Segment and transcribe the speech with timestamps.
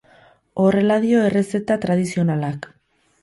[0.63, 2.69] Horrela dio errezeta tradizionalak.